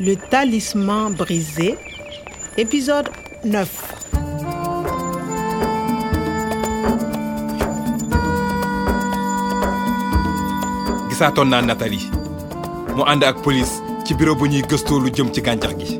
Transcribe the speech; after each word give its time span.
Le 0.00 0.16
talisman 0.16 1.12
brisé, 1.14 1.76
épisode 2.56 3.08
9. 3.44 3.68
gisaatoon 11.10 11.48
naa 11.52 11.62
Nathalie 11.62 12.06
mu 12.96 13.02
ànd 13.06 13.22
ak 13.24 13.42
police 13.42 13.74
ci 14.04 14.14
bureau 14.14 14.34
bu 14.38 14.46
ñuy 14.48 14.62
gëstoo 14.70 15.00
lu 15.00 15.10
jëm 15.14 15.32
ci 15.34 15.40
gàncax 15.42 15.74
gi 15.80 15.98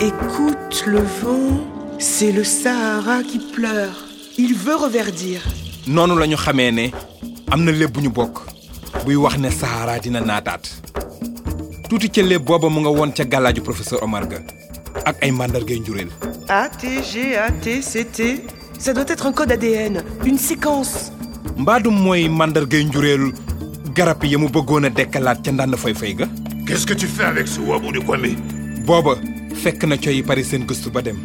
Écoute 0.00 0.84
le 0.86 1.00
vent, 1.00 1.58
c'est 1.98 2.30
le 2.30 2.44
Sahara 2.44 3.24
qui 3.24 3.40
pleure. 3.40 4.04
Il 4.36 4.54
veut 4.54 4.76
reverdir. 4.76 5.40
noonu 5.88 6.16
la 6.18 6.26
ñu 6.26 6.36
xamee 6.36 6.70
ne 6.72 6.86
am 7.50 7.64
na 7.64 7.72
léeb 7.72 7.90
bu 7.92 8.00
ñu 8.02 8.08
bokk 8.10 8.38
buy 9.04 9.16
wax 9.16 9.38
ne 9.38 9.50
Sahara 9.50 9.98
dina 9.98 10.20
naataat 10.20 10.64
tuuti 11.88 12.08
ca 12.10 12.22
léeb 12.22 12.44
booba 12.44 12.68
mu 12.68 12.80
nga 12.80 12.90
woon 12.90 13.12
ca 13.12 13.24
gàllaaju 13.24 13.62
professeur 13.62 14.02
Omar 14.02 14.26
ga 14.28 14.38
ak 15.04 15.22
ay 15.22 15.30
màndargay 15.30 15.78
njuréel 15.80 16.10
A, 16.48 16.68
T, 16.68 17.02
G, 17.04 17.36
A, 17.36 17.50
T, 17.52 17.82
C, 17.82 18.04
T. 18.08 18.40
Ça 18.78 18.94
doit 18.94 19.04
être 19.10 19.26
un 19.26 19.32
code 19.32 19.52
ADN, 19.52 20.02
une 20.24 20.38
séquence. 20.38 21.12
mbaadum 21.58 21.94
mooy 21.94 22.28
màndargay 22.28 22.84
njuréel 22.84 23.32
garab 23.94 24.24
ya 24.24 24.38
mu 24.38 24.48
bëggoon 24.48 24.84
a 24.86 24.90
dekkalaat 24.90 25.42
ca 25.44 25.52
ndànd 25.52 25.76
fay 25.76 25.94
fay 25.94 26.14
ga 26.14 26.26
Qu'est-ce 26.66 26.86
que 26.86 26.94
tu 26.94 27.06
fais 27.06 27.24
avec 27.24 27.48
ce 27.48 27.60
wabou 27.60 27.92
de 27.92 27.98
Kwame? 28.00 28.36
Booba 28.86 29.16
fekk 29.54 29.84
na 29.84 29.96
coy 29.96 30.22
pare 30.22 30.42
seen 30.44 30.66
gëstu 30.66 30.90
ba 30.90 31.02
dem 31.02 31.16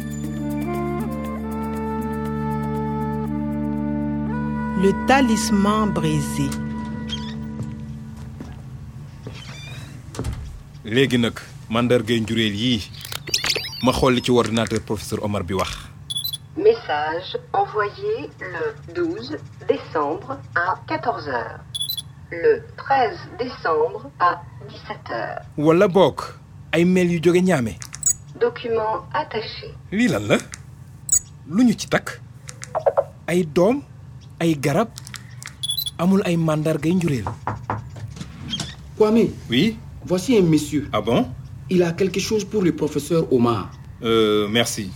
Le 4.82 4.90
talisman 5.06 5.92
brisé. 5.94 6.48
Léegi 10.84 11.18
nag 11.18 11.38
màndargay 11.70 12.20
njuréel 12.20 12.54
yii 12.54 12.82
ma 13.84 13.92
xool 13.92 14.14
li 14.14 14.22
ci 14.22 14.30
ordinateur 14.30 14.80
professeur 14.82 15.22
Omar 15.24 15.42
bi 15.44 15.54
wax. 15.54 15.70
Message 16.56 17.36
envoyé 17.52 18.30
le 18.40 18.94
12 18.94 19.36
décembre 19.68 20.38
à 20.54 20.78
14h. 20.88 21.58
Le 22.30 22.62
13 22.76 23.18
décembre 23.38 24.10
à 24.20 24.40
17h. 24.68 25.42
wala 25.58 25.88
boog 25.88 26.20
ay 26.72 26.84
mail 26.84 27.10
yu 27.12 27.20
jóge 27.22 27.42
ñaame 27.42 27.76
Document 28.40 29.04
attaché. 29.12 29.74
lii 29.92 30.08
lan 30.08 30.26
la? 30.28 30.38
Lu 31.48 31.64
ñu 31.64 31.74
ci 31.78 31.88
takk? 31.88 32.20
Ay 33.26 33.44
doom 33.44 33.82
ay 34.40 34.54
garab 34.58 34.88
amul 35.98 36.22
ay 36.24 36.36
màndargay 36.36 36.94
njuréel 36.94 37.24
Kwame, 38.96 39.30
oui? 39.50 39.76
Voici 40.06 40.36
un 40.36 40.42
monsieur. 40.42 40.88
ah 40.92 41.00
bon? 41.00 41.26
Il 41.70 41.82
a 41.82 41.92
quelque 41.92 42.20
chose 42.20 42.44
pour 42.44 42.62
le 42.62 42.72
professeur 42.72 43.32
Omar. 43.32 43.70
euh, 44.02 44.46
merci 44.50 44.90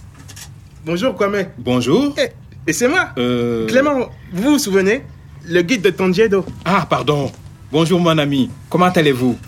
Bonjour 0.85 1.15
Kwame. 1.15 1.47
bonjour 1.59 2.15
Eh, 2.19 2.29
et 2.67 2.73
c'est 2.73 2.89
moi, 2.89 3.11
Euh, 3.19 3.67
Clément. 3.67 4.09
Vous 4.33 4.53
vous 4.53 4.59
souvenez? 4.59 5.03
Le 5.47 5.63
guide 5.63 5.83
de 5.83 5.91
Tondiedo. 5.91 6.45
ah 6.65 6.87
pardon 6.89 7.31
bonjour 7.73 8.01
mon 8.01 8.17
ami 8.19 8.51
comment 8.69 8.87
allez-vous? 8.87 9.39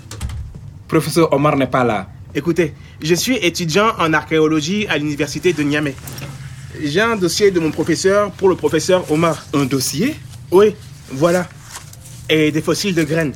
Professeur 0.89 1.33
Omar 1.33 1.57
n'est 1.57 1.67
pas 1.67 1.85
là 1.85 2.09
Écoutez, 2.35 2.75
je 3.03 3.15
suis 3.15 3.37
étudiant 3.37 3.89
en 3.99 4.13
archéologie 4.13 4.87
à 4.89 4.99
l'université 4.99 5.53
de 5.53 5.63
Niamey. 5.65 5.95
J'ai 6.83 7.01
un 7.01 7.17
dossier 7.17 7.51
de 7.51 7.59
mon 7.59 7.73
professeur 7.73 8.31
pour 8.33 8.49
le 8.49 8.55
professeur 8.55 9.11
Omar. 9.11 9.45
un 9.53 9.65
dossier? 9.65 10.15
Oui, 10.53 10.75
voilà. 11.13 11.49
Et 12.29 12.53
des 12.53 12.63
fossiles 12.63 12.95
de 12.95 13.03
graines. 13.03 13.33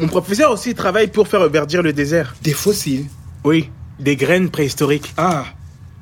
Mon 0.00 0.08
professeur 0.08 0.50
aussi 0.50 0.74
travaille 0.74 1.08
pour 1.08 1.28
faire 1.28 1.40
reverdir 1.40 1.82
le 1.82 1.92
désert. 1.92 2.34
des 2.42 2.52
fossiles 2.54 3.06
Oui, 3.44 3.68
des 3.98 4.16
graines 4.16 4.48
préhistoriques. 4.50 5.12
ah 5.16 5.44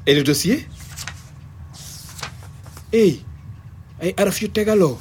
et 0.07 0.15
le 0.15 0.23
dossier? 0.23 0.67
Hey 2.93 3.23
ay 4.01 4.15
araf 4.17 4.41
yu 4.41 4.49
tegaloo 4.49 4.99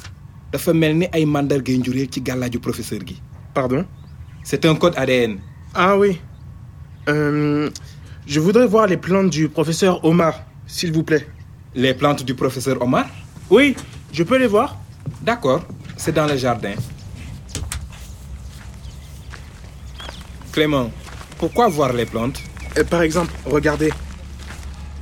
dafa 0.52 0.72
mel 0.74 0.96
ni 0.98 1.06
ay 1.12 1.24
màndargay 1.24 1.78
njuréel 1.78 2.08
ci 2.10 2.20
gàllaaju 2.20 2.58
professeur 2.60 3.00
gi 3.06 3.16
Pardon? 3.54 3.84
C'est 4.44 4.64
un 4.66 4.74
code 4.74 4.94
ADN 4.96 5.38
Ah 5.74 5.96
oui. 5.96 6.20
Euh, 7.08 7.70
je 8.26 8.40
voudrais 8.40 8.66
voir 8.66 8.86
les 8.86 8.96
plantes 8.98 9.30
du 9.30 9.48
professeur 9.48 10.04
Omar, 10.04 10.34
s'il 10.66 10.92
vous 10.92 11.02
plaît. 11.04 11.26
les 11.74 11.94
plantes 11.94 12.24
du 12.24 12.34
professeur 12.34 12.82
Omar? 12.82 13.06
Oui, 13.50 13.74
je 14.12 14.22
peux 14.24 14.36
les 14.38 14.46
voir 14.48 14.76
D'accord, 15.22 15.64
c'est 15.96 16.12
dans 16.12 16.26
le 16.26 16.36
jardin. 16.36 16.74
Clément, 20.58 20.90
pourquoi 21.38 21.68
voir 21.68 21.92
les 21.92 22.04
plantes? 22.04 22.42
Euh, 22.76 22.82
Par 22.82 23.02
exemple, 23.02 23.32
regardez. 23.46 23.92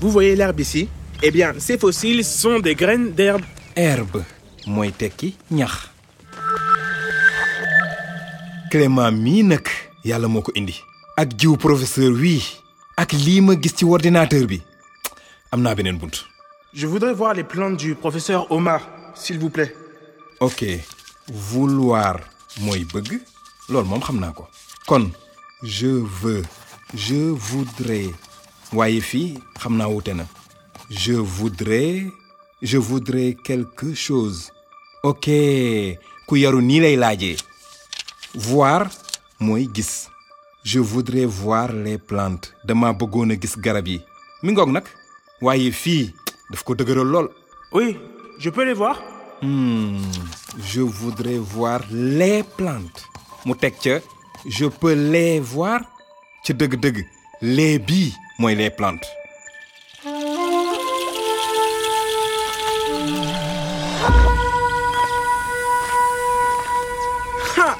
Vous 0.02 0.10
voyez 0.10 0.36
l'herbe 0.36 0.60
ici? 0.60 0.86
Eh 1.22 1.30
bien, 1.30 1.54
ces 1.58 1.78
fossiles 1.78 2.22
sont 2.26 2.58
des 2.58 2.74
graines 2.74 3.12
d'herbe. 3.12 3.40
Herbe 3.74 4.22
tekki 4.98 5.34
ñax. 5.50 5.72
Clément 8.70 9.10
mii 9.10 9.44
nag 9.44 9.66
yàlla 10.04 10.28
moo 10.28 10.42
ko 10.42 10.52
indi. 10.56 10.76
ak 11.16 11.32
jiw 11.40 11.56
professeur 11.56 12.12
wii 12.12 12.42
ak 13.00 13.12
lii 13.16 13.40
ma 13.40 13.54
gis 13.56 13.76
ci 13.78 13.84
ordinateur 13.88 14.44
bi 14.46 14.60
am 15.52 15.62
naa 15.62 15.74
beneen 15.74 15.96
bunt. 15.96 16.16
Je 16.74 16.86
voudrais 16.86 17.14
voir 17.14 17.32
les 17.32 17.44
plantes 17.44 17.78
du 17.78 17.94
professeur 17.94 18.44
Omar, 18.52 18.80
s'il 19.14 19.38
vous 19.38 19.48
plaît. 19.48 19.72
ok 20.40 20.66
vouloir 21.32 22.16
mooy 22.60 22.84
bëgg 22.92 23.20
loolu 23.70 23.88
moom 23.88 24.02
xam 24.04 24.20
naa 24.20 24.32
ko 24.36 24.44
kon 24.86 25.08
je 25.62 25.86
veux. 26.22 26.42
Je 26.94 27.30
voudrais. 27.32 28.10
Waaye 28.72 29.00
fii 29.00 29.38
xam 29.60 29.76
naa 29.76 29.88
wute 29.88 30.14
na. 30.14 30.26
Je 30.90 31.12
voudrais. 31.12 32.06
Je 32.62 32.78
voudrais 32.78 33.36
quelque 33.44 33.94
chose. 33.94 34.50
Ok. 35.02 35.28
Ku 36.26 36.36
yaru 36.36 36.60
nii 36.62 36.80
lay 36.80 36.96
laajee 36.96 37.36
voir 38.34 38.88
mooy 39.40 39.68
gis. 39.74 40.08
Je 40.64 40.80
voudrais 40.80 41.24
voir 41.26 41.72
les 41.72 41.98
plantes. 41.98 42.52
Dama 42.64 42.92
bëggoon 42.92 43.30
a 43.30 43.36
gis 43.40 43.54
garab 43.58 43.86
yi. 43.86 44.00
Mi 44.42 44.52
ngoog 44.52 44.70
nag. 44.70 44.84
Waaye 45.40 45.70
fii 45.72 46.12
daf 46.50 46.62
ko 46.64 46.74
dëgëral 46.74 47.06
lool. 47.06 47.28
Oui, 47.72 47.96
je 48.38 48.50
peux 48.50 48.64
les 48.64 48.72
voir. 48.74 49.02
Hmm, 49.42 50.00
je 50.64 50.80
voudrais 50.80 51.38
voir 51.38 51.80
les 51.90 52.42
plantes. 52.56 53.04
Mu 53.44 53.54
teg 53.54 53.74
ca 53.82 54.00
je 54.44 54.66
peux 54.66 54.92
les 54.94 55.40
voir 55.40 55.80
ca 56.44 56.52
dëgg-dëgg 56.54 57.04
les 57.42 57.78
bii 57.78 58.14
mooy 58.38 58.54
les 58.54 58.70
plantes 58.70 59.06
Ha 67.56 67.76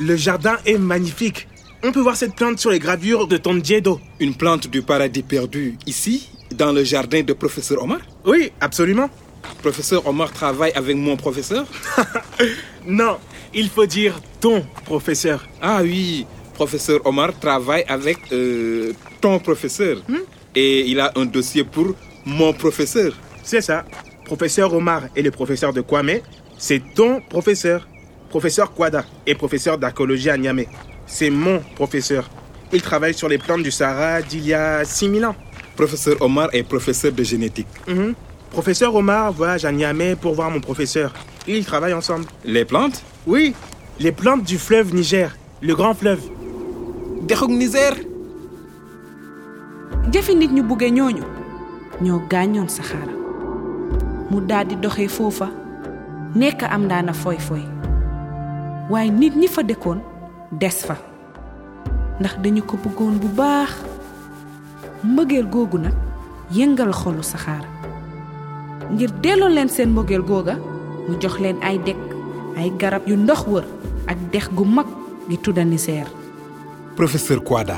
Le 0.00 0.16
jardin 0.16 0.56
est 0.66 0.78
magnifique. 0.78 1.48
On 1.82 1.92
peut 1.92 2.00
voir 2.00 2.16
cette 2.16 2.34
plante 2.34 2.58
sur 2.58 2.70
les 2.70 2.78
gravures 2.78 3.26
de 3.28 3.36
Tondiedo. 3.36 4.00
une 4.20 4.34
plante 4.34 4.66
du 4.68 4.82
paradis 4.82 5.22
perdu 5.22 5.76
ici 5.86 6.30
dans 6.54 6.72
le 6.72 6.82
jardin 6.84 7.22
de 7.22 7.32
professeur 7.32 7.82
Omar? 7.82 8.00
Oui, 8.24 8.52
absolument. 8.60 9.10
professeur 9.62 10.06
Omar 10.06 10.32
travaille 10.32 10.72
avec 10.74 10.96
mon 10.96 11.16
professeur? 11.16 11.66
Non, 12.86 13.16
il 13.54 13.68
faut 13.68 13.86
dire 13.86 14.20
ton 14.40 14.64
professeur. 14.84 15.46
ah 15.62 15.80
oui 15.82 16.26
professeur 16.54 17.00
Omar 17.04 17.30
travaille 17.40 17.84
avec 17.88 18.18
euh, 18.32 18.92
ton 19.20 19.38
professeur 19.40 19.96
et 20.54 20.80
il 20.90 21.00
a 21.00 21.12
un 21.16 21.24
dossier 21.26 21.64
pour 21.64 21.94
mon 22.24 22.52
professeur 22.52 23.12
C'est 23.42 23.60
ça. 23.60 23.84
Professeur 24.24 24.72
Omar 24.72 25.02
et 25.16 25.20
le 25.22 25.30
professeur 25.30 25.72
de 25.72 25.82
Kwame, 25.82 26.20
c'est 26.56 26.80
ton 26.94 27.20
professeur. 27.20 27.86
Professeur 28.30 28.72
Kwada 28.72 29.04
et 29.26 29.34
professeur 29.34 29.76
d'archéologie 29.78 30.30
à 30.30 30.36
Niamey. 30.38 30.66
C'est 31.06 31.28
mon 31.30 31.58
professeur. 31.74 32.24
Il 32.72 32.80
travaille 32.80 33.14
sur 33.14 33.28
les 33.28 33.36
plantes 33.38 33.62
du 33.62 33.70
Sahara 33.70 34.22
d'il 34.22 34.46
y 34.46 34.54
a 34.54 34.84
6000 34.84 35.24
ans. 35.26 35.36
professeur 35.76 36.16
Omar 36.22 36.48
est 36.52 36.62
professeur 36.62 37.12
de 37.12 37.22
génétique 37.24 37.66
Mhm. 37.88 38.14
Professeur 38.50 38.94
Omar 38.94 39.32
voyage 39.32 39.64
à 39.64 39.72
Niamey 39.72 40.14
pour 40.16 40.34
voir 40.34 40.50
mon 40.50 40.60
professeur. 40.60 41.12
Ils 41.46 41.64
travaillent 41.64 41.94
ensemble. 41.94 42.26
les 42.44 42.64
plantes? 42.64 43.02
Oui, 43.26 43.54
les 44.00 44.12
plantes 44.12 44.42
du 44.44 44.58
fleuve 44.58 44.94
Niger, 44.94 45.36
le 45.62 45.74
grand 45.74 45.94
fleuve. 45.94 46.22
dexug 47.22 47.50
Niger. 47.50 47.92
Jëfi 50.12 50.34
nit 50.36 50.48
ñu 50.48 50.62
bugge 50.62 50.90
ñooñu. 50.90 51.22
Ñoo 52.02 52.20
gaañoon 52.30 52.68
saxaara 52.68 53.12
mu 54.30 54.40
daldi 54.40 54.76
doxee 54.76 55.08
foofa. 55.08 55.48
Nekk 56.34 56.62
am 56.64 56.88
daana 56.88 57.12
foy 57.12 57.38
foy 57.38 57.62
waaye 58.90 59.10
nit 59.10 59.34
ñi 59.36 59.46
fa 59.48 59.62
dëkkoon 59.62 60.00
des 60.52 60.70
fa. 60.86 60.96
Ndax 62.20 62.36
dañu 62.42 62.62
ko 62.62 62.76
bëggoon 62.76 63.18
bu 63.20 63.28
baax. 63.28 63.70
Mbëggeel 65.04 65.46
googu 65.48 65.78
nag 65.78 65.94
yëngal 66.52 66.92
xolu 66.92 67.22
saxaara 67.22 67.68
ngir 68.92 69.10
delloo 69.22 69.48
leen 69.48 69.68
seen 69.68 69.90
mbëggeel 69.92 70.22
googa 70.22 70.56
mu 71.08 71.16
jox 71.20 71.38
leen 71.40 71.56
ay 71.62 71.78
dekk 71.78 72.00
ay 72.56 72.70
garab 72.78 73.08
yu 73.08 73.16
ndox 73.16 73.46
wër 73.46 73.64
ak 74.06 74.18
dex 74.32 74.48
gu 74.54 74.64
mag 74.64 74.86
gi 75.28 75.36
tudda 75.38 75.64
Niseer 75.64 76.06
professeur 76.96 77.40
Kwada 77.42 77.76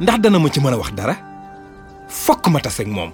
ndax 0.00 0.18
dana 0.20 0.38
ma 0.38 0.48
ci 0.50 0.60
mën 0.60 0.72
a 0.72 0.76
wax 0.76 0.92
dara? 0.94 1.16
Fokk 2.08 2.48
ma 2.50 2.60
tase 2.60 2.80
ak 2.82 2.86
moom. 2.88 3.10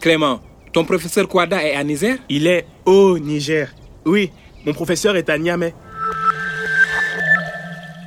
Clément 0.00 0.40
ton 0.72 0.84
professeur 0.84 1.26
Kouada 1.28 1.62
est 1.64 1.74
à 1.74 1.82
Niger? 1.84 2.16
Il 2.28 2.46
est 2.46 2.64
au 2.86 3.18
Niger. 3.18 3.68
Oui, 4.04 4.30
mon 4.64 4.72
professeur 4.72 5.16
est 5.16 5.28
à 5.28 5.38
Niamey. 5.38 5.74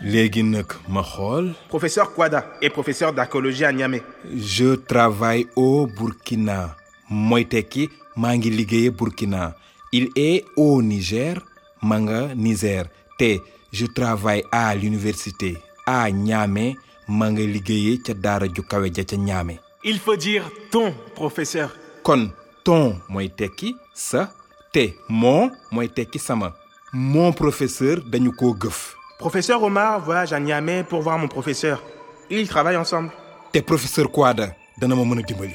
léegi 0.03 0.44
nag 0.44 0.65
ma 0.89 1.01
xool. 1.01 1.53
Professeur 1.69 2.13
Kwada 2.13 2.45
est 2.62 2.69
professeur 2.69 3.13
d'archéologie 3.13 3.63
à 3.65 3.71
Niamey. 3.71 4.01
je 4.35 4.75
travaille 4.75 5.47
au 5.56 5.88
Burkina. 5.88 6.75
Mooy 7.09 7.45
tekki 7.45 7.89
maa 8.15 8.35
ngi 8.35 8.50
liggéeye 8.50 8.89
Burkina 8.91 9.56
il 9.94 10.10
est 10.16 10.44
au 10.57 10.81
Niger 10.81 11.36
ma 11.81 12.00
nga 12.00 12.34
Niger 12.36 12.86
te 13.18 13.38
je 13.72 13.86
travaille 13.86 14.44
à 14.51 14.74
l'université 14.75 15.57
à 15.86 16.10
Niamey 16.12 16.75
ma 17.07 17.30
nga 17.31 17.42
liggéeye 17.45 18.01
ca 18.06 18.13
daara 18.13 18.48
ju 18.48 18.63
kawe 18.63 18.90
ja 18.95 19.04
ca 19.06 19.16
Niamey 19.18 19.60
Il 19.86 20.00
faut 20.00 20.16
dire 20.16 20.50
ton 20.72 20.94
professeur. 21.13 21.69
kon 22.04 22.30
ton 22.63 22.95
mooy 23.10 23.30
tekki 23.30 23.75
sa 23.94 24.31
te 24.74 24.94
mon 25.10 25.51
mooy 25.72 25.90
tekki 25.90 26.19
sama 26.19 26.54
mon 26.94 27.31
professeur 27.34 28.01
dañu 28.06 28.31
koo 28.31 28.54
gëf 28.56 28.95
Professeur 29.19 29.62
Omar 29.63 30.01
voyage 30.04 30.34
à 30.34 30.40
Niamey 30.40 30.84
pour 30.84 31.01
voir 31.01 31.18
mon 31.18 31.28
professeur. 31.30 31.81
Ils 32.30 32.48
travaillent 32.48 32.78
ensemble. 32.78 33.12
te 33.51 33.60
professeur 33.60 34.10
Kouada 34.12 34.56
dana 34.80 34.95
ma 34.95 35.04
mën 35.06 35.19
a 35.19 35.22
dimbali 35.22 35.54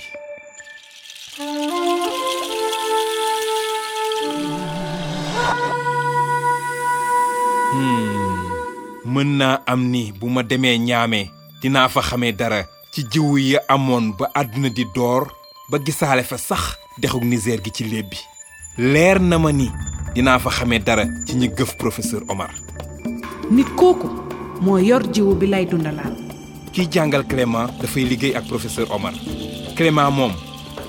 mën 9.09 9.31
naa 9.41 9.61
am 9.67 9.83
ni 9.93 10.13
bu 10.13 10.27
ma 10.29 10.43
demee 10.43 10.77
ñaame 10.79 11.21
dinaa 11.63 11.89
fa 11.89 12.01
xamee 12.09 12.33
dara 12.33 12.61
ci 12.93 13.01
jiwu 13.11 13.39
yi 13.39 13.57
amoon 13.75 14.13
ba 14.19 14.27
àdduna 14.41 14.69
di 14.69 14.85
door 14.95 15.23
ba 15.71 15.79
gisaale 15.85 16.23
fa 16.23 16.37
sax 16.39 16.63
dexuk 17.01 17.25
Niger 17.25 17.61
gi 17.65 17.71
ci 17.77 17.85
léeb 17.85 18.09
bi. 18.11 18.19
Leer 18.93 19.19
na 19.21 19.39
ma 19.39 19.51
ni 19.53 19.69
dinaa 20.15 20.39
fa 20.39 20.51
xamee 20.51 20.79
dara 20.87 21.05
ci 21.27 21.35
ñi 21.37 21.49
gëf 21.57 21.77
professeur 21.77 22.23
Omar. 22.29 22.51
Nit 23.51 23.69
kooku 23.77 24.09
moo 24.61 24.79
yor 24.79 25.03
jiwu 25.13 25.35
bi 25.35 25.47
lay 25.47 25.65
dundalaal 25.67 26.15
kiy 26.73 26.87
jàngal 26.93 27.25
Clément 27.27 27.71
dafay 27.81 28.05
liggéey 28.05 28.37
ak 28.37 28.45
professeur 28.47 28.87
Omar. 28.93 29.15
Clément 29.77 30.11
moom 30.11 30.33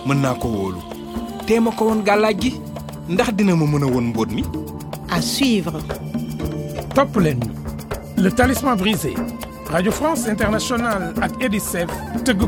mën 0.06 0.20
naa 0.22 0.34
ko 0.36 0.48
wóolu. 0.48 0.82
Tee 1.48 1.60
ma 1.60 1.72
ko 1.72 1.86
woon 1.86 2.04
gàllaaj 2.04 2.36
gi 2.42 2.52
ndax 3.10 3.32
dina 3.34 3.56
ma 3.56 3.66
mën 3.66 3.84
a 3.84 3.88
woon 3.88 4.08
mbóot 4.12 4.32
mi? 4.32 4.44
À 5.10 5.22
suivre. 5.22 5.80
topp 6.94 7.16
leen 7.24 7.40
le 8.22 8.32
talisman 8.32 8.76
brisé. 8.78 9.14
Radio 9.72 9.92
france 9.92 10.28
internationale 10.28 11.14
ak 11.22 11.42
edicef 11.46 11.90
tëgg 12.26 12.42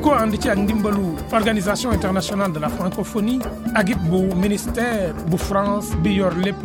organisation 1.31 1.91
internationale 1.93 2.51
de 2.51 2.59
la 2.59 2.69
francophonie 2.69 3.39
ak 3.75 3.89
it 3.89 3.99
bu 4.09 4.33
ministère 4.35 5.13
bu 5.29 5.37
france 5.37 5.93
bi 6.03 6.15
yor 6.17 6.33
lépp 6.35 6.63